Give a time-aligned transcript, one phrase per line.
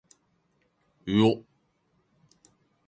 [1.05, 1.45] うお